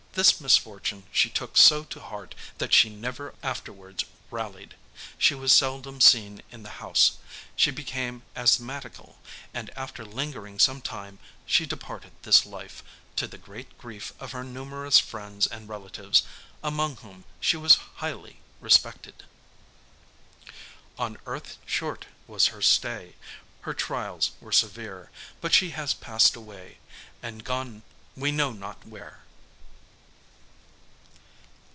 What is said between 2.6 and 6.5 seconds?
she never afterwards rallied. She was seldom seen